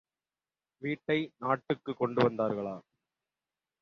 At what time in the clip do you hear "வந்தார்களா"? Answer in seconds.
2.29-2.75